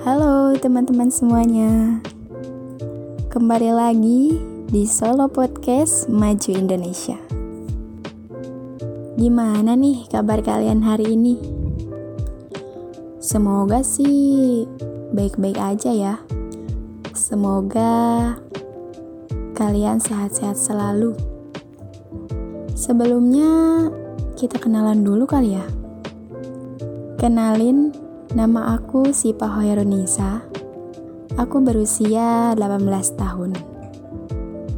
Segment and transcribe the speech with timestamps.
[0.00, 2.00] Halo teman-teman semuanya.
[3.28, 4.40] Kembali lagi
[4.72, 7.20] di Solo Podcast Maju Indonesia.
[9.20, 11.36] Gimana nih kabar kalian hari ini?
[13.20, 14.64] Semoga sih
[15.12, 16.14] baik-baik aja ya.
[17.12, 18.40] Semoga
[19.52, 21.12] kalian sehat-sehat selalu.
[22.72, 23.52] Sebelumnya
[24.32, 25.68] kita kenalan dulu kali ya.
[27.20, 27.92] Kenalin,
[28.30, 30.46] nama aku Sipa Hoirunisa.
[31.34, 33.58] Aku berusia 18 tahun.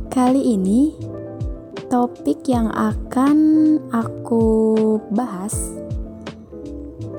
[0.09, 0.97] Kali ini,
[1.93, 3.37] topik yang akan
[3.93, 5.53] aku bahas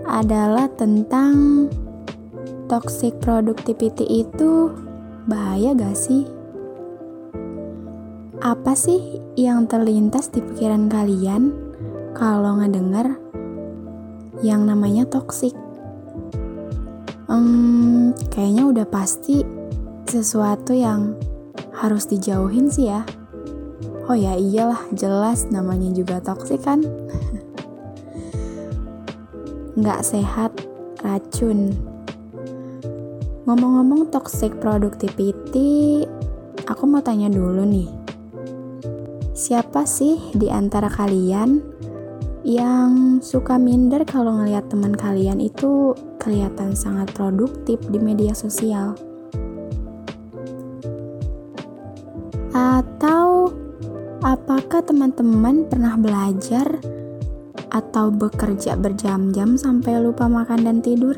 [0.10, 1.70] adalah tentang
[2.66, 4.74] toxic productivity itu
[5.30, 6.26] bahaya gak sih?
[8.42, 11.54] Apa sih yang terlintas di pikiran kalian
[12.18, 13.22] kalau ngedenger
[14.42, 15.63] yang namanya toxic.
[17.34, 19.42] Hmm, kayaknya udah pasti
[20.06, 21.18] sesuatu yang
[21.74, 23.02] harus dijauhin sih ya.
[24.06, 26.86] Oh ya iyalah, jelas namanya juga toxic kan.
[29.82, 30.54] Nggak sehat,
[31.02, 31.74] racun.
[33.50, 36.06] Ngomong-ngomong toxic productivity,
[36.70, 37.90] aku mau tanya dulu nih.
[39.34, 41.66] Siapa sih di antara kalian
[42.44, 49.00] yang suka minder kalau ngelihat teman kalian itu kelihatan sangat produktif di media sosial.
[52.52, 53.56] Atau
[54.20, 56.68] apakah teman-teman pernah belajar
[57.72, 61.16] atau bekerja berjam-jam sampai lupa makan dan tidur?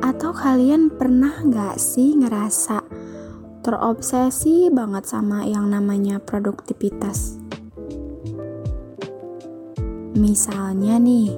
[0.00, 2.80] Atau kalian pernah gak sih ngerasa
[3.60, 7.39] terobsesi banget sama yang namanya produktivitas?
[10.20, 11.32] Misalnya nih,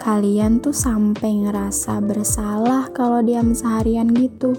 [0.00, 4.56] kalian tuh sampai ngerasa bersalah kalau diam seharian gitu.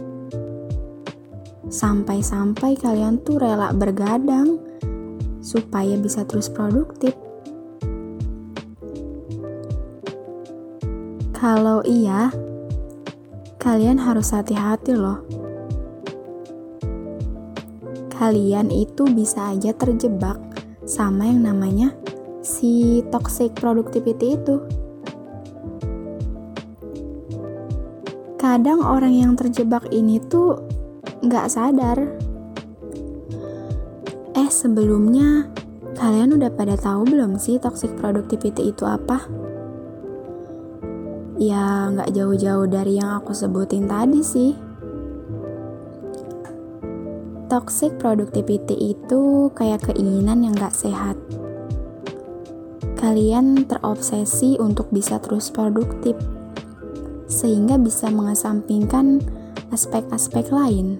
[1.66, 4.62] Sampai-sampai kalian tuh rela bergadang
[5.42, 7.18] supaya bisa terus produktif.
[11.34, 12.30] Kalau iya,
[13.58, 15.26] kalian harus hati-hati loh.
[18.14, 20.38] Kalian itu bisa aja terjebak
[20.86, 22.05] sama yang namanya
[22.46, 24.62] si toxic productivity itu.
[28.38, 30.62] Kadang orang yang terjebak ini tuh
[31.26, 31.98] nggak sadar.
[34.38, 35.50] Eh sebelumnya
[35.98, 39.26] kalian udah pada tahu belum sih toxic productivity itu apa?
[41.42, 44.54] Ya nggak jauh-jauh dari yang aku sebutin tadi sih.
[47.50, 51.16] Toxic productivity itu kayak keinginan yang gak sehat
[53.06, 56.18] kalian terobsesi untuk bisa terus produktif,
[57.30, 59.22] sehingga bisa mengesampingkan
[59.70, 60.98] aspek-aspek lain.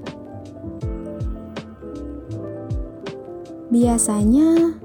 [3.74, 4.78] Biasanya,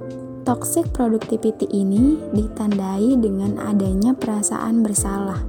[0.49, 5.45] toxic productivity ini ditandai dengan adanya perasaan bersalah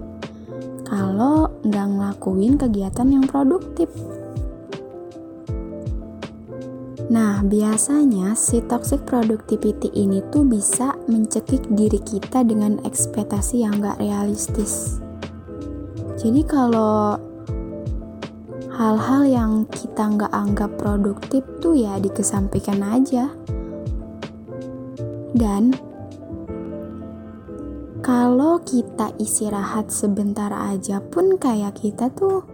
[0.83, 3.87] kalau nggak ngelakuin kegiatan yang produktif.
[7.11, 13.99] Nah, biasanya si toxic productivity ini tuh bisa mencekik diri kita dengan ekspektasi yang gak
[13.99, 15.03] realistis.
[16.15, 17.19] Jadi kalau
[18.71, 23.27] hal-hal yang kita nggak anggap produktif tuh ya dikesampingkan aja.
[25.35, 25.75] Dan
[27.99, 32.47] kalau kita istirahat sebentar aja pun kayak kita tuh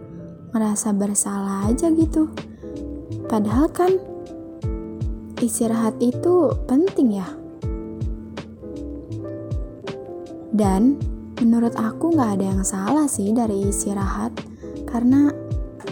[0.50, 2.32] merasa bersalah aja gitu.
[3.28, 4.07] Padahal kan
[5.38, 7.28] istirahat itu penting ya.
[10.54, 10.98] Dan
[11.38, 14.34] menurut aku nggak ada yang salah sih dari istirahat,
[14.90, 15.30] karena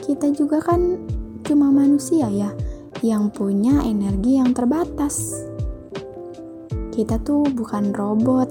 [0.03, 0.99] kita juga kan
[1.47, 2.51] cuma manusia ya,
[3.05, 5.47] yang punya energi yang terbatas.
[6.91, 8.49] Kita tuh bukan robot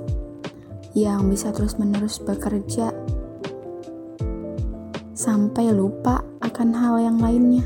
[0.95, 2.95] yang bisa terus-menerus bekerja
[5.11, 7.65] sampai lupa akan hal yang lainnya.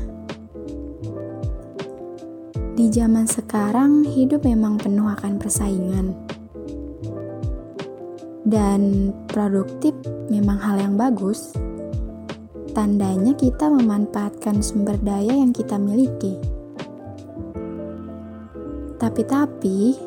[2.80, 6.16] Di zaman sekarang, hidup memang penuh akan persaingan,
[8.48, 9.92] dan produktif
[10.32, 11.52] memang hal yang bagus.
[12.72, 16.40] Tandanya kita memanfaatkan sumber daya yang kita miliki.
[18.96, 20.00] Tapi-tapi,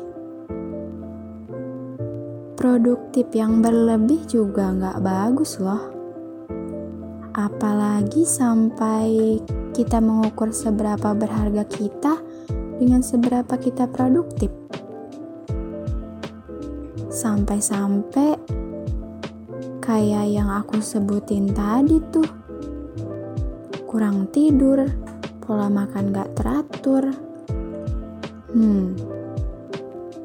[2.58, 5.94] produktif yang berlebih juga nggak bagus loh.
[7.38, 9.38] Apalagi sampai
[9.70, 12.23] kita mengukur seberapa berharga kita
[12.84, 14.52] dengan seberapa kita produktif.
[17.08, 18.36] Sampai-sampai
[19.84, 22.24] Kayak yang aku sebutin tadi tuh.
[23.84, 24.80] Kurang tidur,
[25.44, 27.12] pola makan gak teratur.
[28.48, 28.96] Hmm,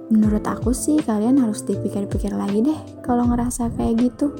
[0.07, 4.31] menurut aku sih kalian harus dipikir-pikir lagi deh kalau ngerasa kayak gitu.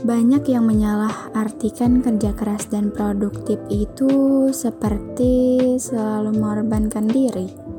[0.00, 7.70] Banyak yang menyalah artikan kerja keras dan produktif itu seperti selalu mengorbankan diri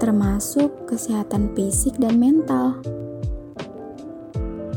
[0.00, 2.80] termasuk kesehatan fisik dan mental.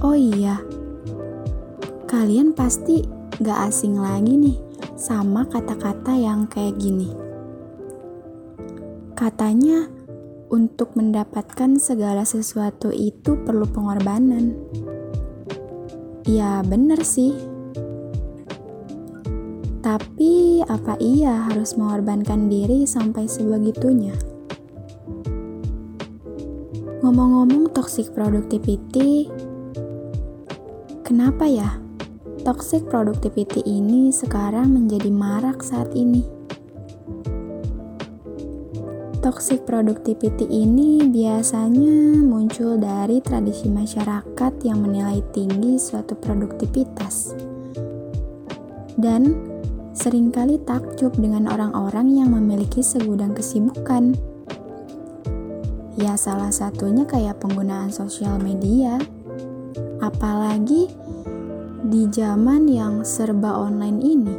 [0.04, 0.60] Oh iya,
[2.12, 3.08] kalian pasti
[3.40, 4.60] gak asing lagi nih
[5.00, 7.08] sama kata-kata yang kayak gini.
[9.16, 9.88] Katanya,
[10.52, 14.60] untuk mendapatkan segala sesuatu itu perlu pengorbanan.
[16.24, 17.36] Ya, bener sih.
[19.84, 24.16] Tapi, apa iya harus mengorbankan diri sampai sebegitunya?
[27.04, 29.28] Ngomong-ngomong toxic productivity,
[31.04, 31.76] kenapa ya
[32.48, 36.43] toxic productivity ini sekarang menjadi marak saat ini?
[39.24, 47.32] Toxic productivity ini biasanya muncul dari tradisi masyarakat yang menilai tinggi suatu produktivitas.
[49.00, 49.32] Dan
[49.96, 54.12] sering kali takjub dengan orang-orang yang memiliki segudang kesibukan
[55.94, 58.98] Ya salah satunya kayak penggunaan sosial media.
[60.02, 60.90] Apalagi
[61.86, 64.36] di zaman yang serba online ini.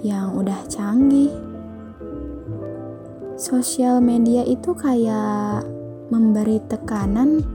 [0.00, 1.47] Yang udah canggih.
[3.38, 5.62] Sosial media itu kayak
[6.10, 7.46] memberi tekanan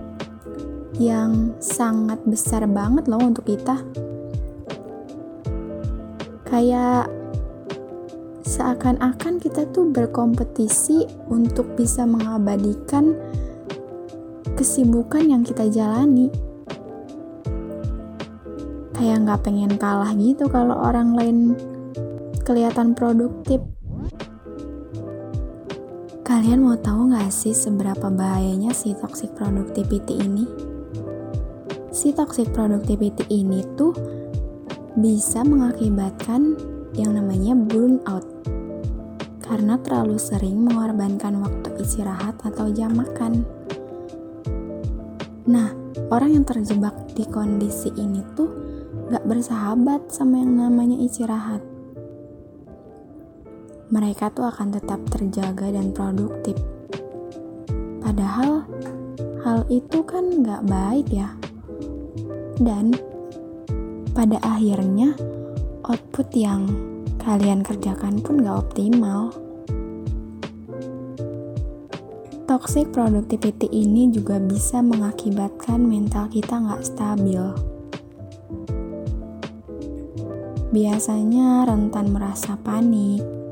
[0.96, 3.84] yang sangat besar banget loh untuk kita.
[6.48, 7.12] Kayak
[8.48, 13.20] seakan-akan kita tuh berkompetisi untuk bisa mengabadikan
[14.56, 16.32] kesibukan yang kita jalani.
[18.96, 21.60] Kayak nggak pengen kalah gitu kalau orang lain
[22.48, 23.73] kelihatan produktif.
[26.44, 30.44] Kalian mau tahu nggak sih seberapa bahayanya si toxic productivity ini?
[31.88, 33.96] Si toxic productivity ini tuh
[35.00, 36.60] bisa mengakibatkan
[37.00, 38.28] yang namanya burnout
[39.40, 43.48] karena terlalu sering mengorbankan waktu istirahat atau jam makan.
[45.48, 45.72] Nah,
[46.12, 48.52] orang yang terjebak di kondisi ini tuh
[49.16, 51.73] gak bersahabat sama yang namanya istirahat.
[53.94, 56.58] Mereka tuh akan tetap terjaga dan produktif.
[58.02, 58.66] Padahal
[59.46, 61.30] hal itu kan gak baik ya.
[62.58, 62.98] Dan
[64.18, 65.14] pada akhirnya
[65.86, 66.66] output yang
[67.22, 69.30] kalian kerjakan pun gak optimal.
[72.50, 77.42] Toxic productivity ini juga bisa mengakibatkan mental kita nggak stabil.
[80.70, 83.43] Biasanya rentan merasa panik,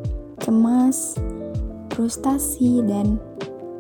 [0.42, 1.16] cemas,
[1.94, 3.22] frustasi, dan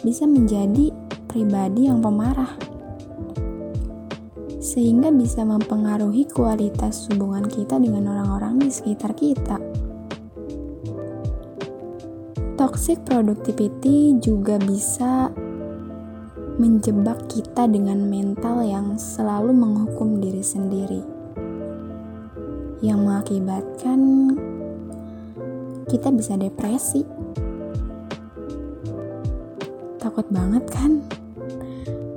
[0.05, 0.93] bisa menjadi
[1.25, 2.53] pribadi yang pemarah.
[4.61, 9.57] Sehingga bisa mempengaruhi kualitas hubungan kita dengan orang-orang di sekitar kita.
[12.55, 15.33] Toxic productivity juga bisa
[16.61, 21.01] menjebak kita dengan mental yang selalu menghukum diri sendiri,
[22.85, 23.99] yang mengakibatkan
[25.91, 27.03] kita bisa depresi.
[29.99, 31.03] Takut banget kan?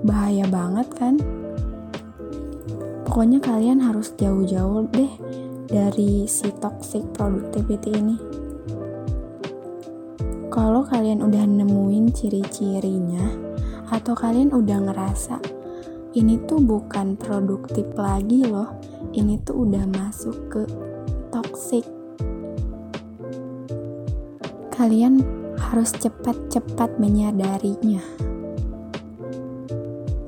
[0.06, 1.18] Bahaya banget kan?
[3.02, 5.10] Pokoknya kalian harus jauh-jauh deh
[5.66, 8.16] dari si toxic productivity ini
[10.54, 13.26] kalau kalian udah nemuin ciri-cirinya
[13.90, 15.42] atau kalian udah ngerasa
[16.14, 18.78] ini tuh bukan produktif lagi loh
[19.18, 20.62] ini tuh udah masuk ke
[21.34, 21.82] toxic
[24.74, 25.22] kalian
[25.56, 28.02] harus cepat-cepat menyadarinya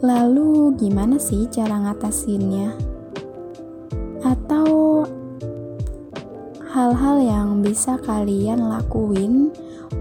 [0.07, 2.71] lalu gimana sih cara ngatasinnya
[4.23, 5.03] atau
[6.71, 9.51] hal-hal yang bisa kalian lakuin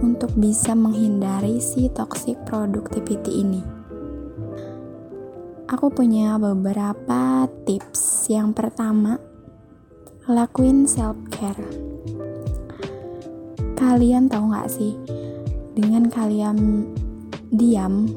[0.04, 3.62] untuk bisa menghindari si toxic productivity ini.
[5.72, 8.28] Aku punya beberapa tips.
[8.30, 9.18] Yang pertama,
[10.28, 11.95] lakuin self care.
[13.86, 14.98] Kalian tahu gak sih,
[15.78, 16.90] dengan kalian
[17.54, 18.10] diam,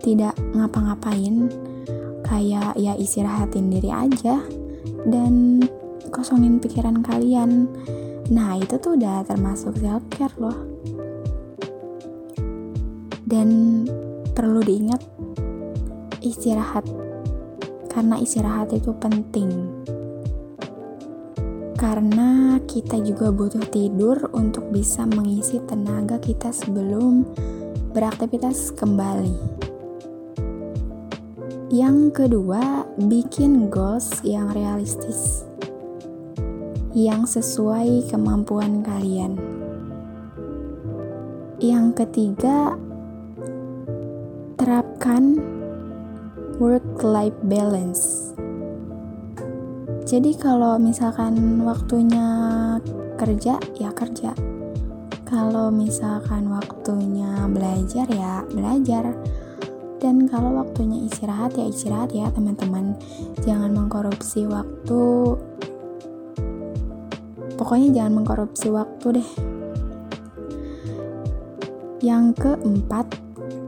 [0.00, 1.52] tidak ngapa-ngapain,
[2.24, 4.40] kayak ya istirahatin diri aja
[5.04, 5.60] dan
[6.08, 7.68] kosongin pikiran kalian.
[8.32, 10.56] Nah, itu tuh udah termasuk self care loh.
[13.28, 13.84] Dan
[14.32, 15.04] perlu diingat
[16.24, 16.88] istirahat.
[17.92, 19.84] Karena istirahat itu penting
[21.74, 27.26] karena kita juga butuh tidur untuk bisa mengisi tenaga kita sebelum
[27.94, 29.62] beraktivitas kembali.
[31.74, 35.42] Yang kedua, bikin goals yang realistis,
[36.94, 39.34] yang sesuai kemampuan kalian.
[41.58, 42.78] Yang ketiga,
[44.54, 45.42] terapkan
[46.62, 48.34] work-life balance.
[50.04, 52.28] Jadi, kalau misalkan waktunya
[53.16, 54.36] kerja, ya kerja.
[55.24, 59.16] Kalau misalkan waktunya belajar, ya belajar.
[60.04, 62.92] Dan kalau waktunya istirahat ya istirahat ya teman-teman.
[63.48, 65.40] Jangan mengkorupsi waktu.
[67.56, 69.30] Pokoknya jangan mengkorupsi waktu deh.
[72.04, 73.08] Yang keempat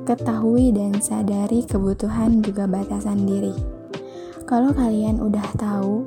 [0.04, 3.75] ketahui dan sadari kebutuhan juga batasan diri
[4.46, 6.06] kalau kalian udah tahu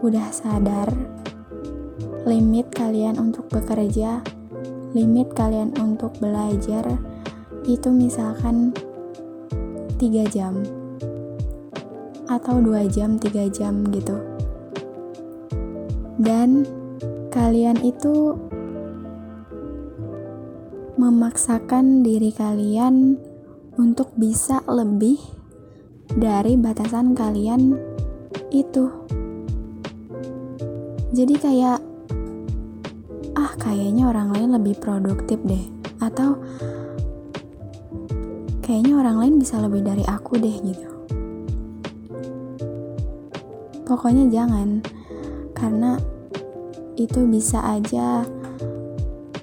[0.00, 0.88] udah sadar
[2.24, 4.24] limit kalian untuk bekerja
[4.96, 6.88] limit kalian untuk belajar
[7.68, 8.72] itu misalkan
[10.00, 10.56] 3 jam
[12.28, 14.16] atau 2 jam, 3 jam gitu.
[16.16, 16.64] Dan
[17.28, 18.36] kalian itu
[20.96, 23.20] memaksakan diri kalian
[23.76, 25.37] untuk bisa lebih
[26.18, 27.78] dari batasan kalian
[28.50, 28.90] itu.
[31.14, 31.78] Jadi kayak
[33.38, 35.64] ah kayaknya orang lain lebih produktif deh
[36.02, 36.34] atau
[38.66, 40.88] kayaknya orang lain bisa lebih dari aku deh gitu.
[43.88, 44.84] Pokoknya jangan,
[45.56, 45.96] karena
[47.00, 48.26] itu bisa aja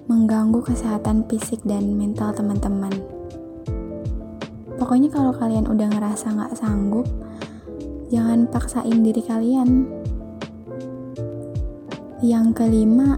[0.05, 3.14] mengganggu kesehatan fisik dan mental teman-teman.
[4.75, 7.07] Pokoknya kalau kalian udah ngerasa nggak sanggup,
[8.11, 9.87] jangan paksain diri kalian.
[12.19, 13.15] Yang kelima,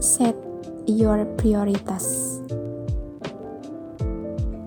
[0.00, 0.36] set
[0.88, 2.38] your prioritas.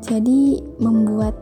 [0.05, 1.33] Jadi, membuat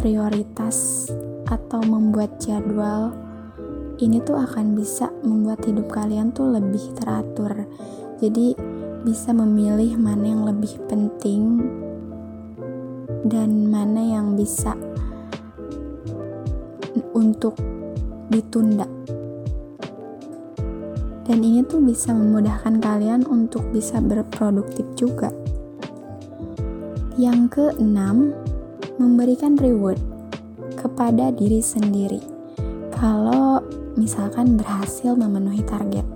[0.00, 1.06] prioritas
[1.46, 3.12] atau membuat jadwal
[4.00, 7.68] ini tuh akan bisa membuat hidup kalian tuh lebih teratur.
[8.18, 8.56] Jadi,
[9.06, 11.62] bisa memilih mana yang lebih penting
[13.26, 14.72] dan mana yang bisa
[17.16, 17.58] untuk
[18.30, 18.86] ditunda.
[21.26, 25.34] Dan ini tuh bisa memudahkan kalian untuk bisa berproduktif juga.
[27.18, 28.30] Yang keenam,
[29.00, 29.98] memberikan reward
[30.78, 32.22] kepada diri sendiri.
[32.94, 33.58] Kalau
[33.98, 36.06] misalkan berhasil memenuhi target.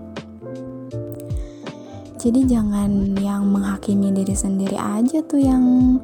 [2.20, 5.96] Jadi jangan yang menghakimi diri sendiri aja tuh yang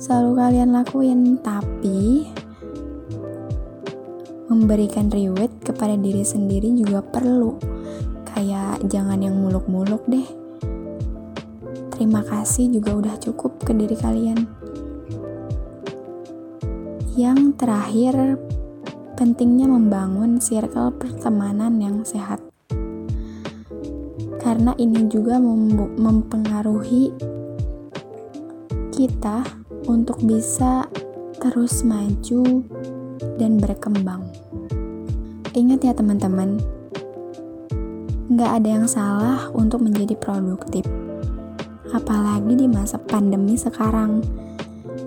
[0.00, 2.26] selalu kalian lakuin, tapi
[4.48, 7.60] memberikan reward kepada diri sendiri juga perlu.
[8.24, 10.40] Kayak jangan yang muluk-muluk deh
[12.00, 14.48] terima kasih juga udah cukup ke diri kalian.
[17.12, 18.40] Yang terakhir,
[19.20, 22.40] pentingnya membangun circle pertemanan yang sehat.
[24.40, 25.36] Karena ini juga
[26.00, 27.12] mempengaruhi
[28.96, 29.59] kita
[29.90, 30.86] untuk bisa
[31.42, 32.62] terus maju
[33.42, 34.22] dan berkembang.
[35.50, 36.62] Ingat ya teman-teman,
[38.30, 40.86] nggak ada yang salah untuk menjadi produktif
[41.90, 44.22] apalagi di masa pandemi sekarang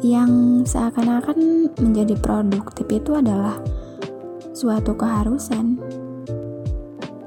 [0.04, 3.56] yang seakan-akan menjadi produktif itu adalah
[4.52, 5.80] suatu keharusan.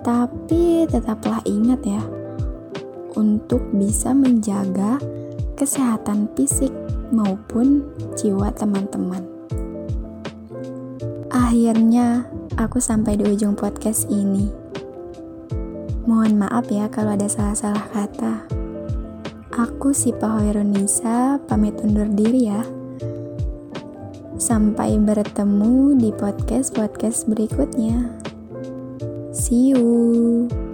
[0.05, 2.05] Tapi tetaplah ingat ya,
[3.17, 5.01] untuk bisa menjaga
[5.57, 6.71] kesehatan fisik
[7.11, 7.87] maupun
[8.19, 9.23] jiwa teman-teman.
[11.31, 14.51] Akhirnya, aku sampai di ujung podcast ini.
[16.07, 18.47] Mohon maaf ya kalau ada salah-salah kata.
[19.57, 22.63] Aku si Pahoirunisa pamit undur diri ya.
[24.37, 28.13] Sampai bertemu di podcast-podcast berikutnya.
[29.33, 30.65] See you.